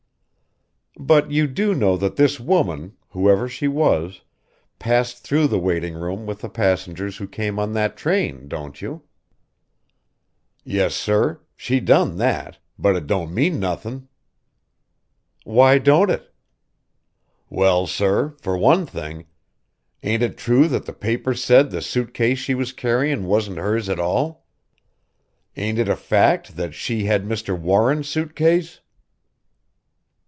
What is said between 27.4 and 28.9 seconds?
Warren's suit case?"